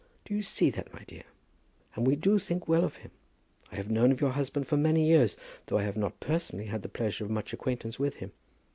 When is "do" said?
0.25-0.33, 2.15-2.39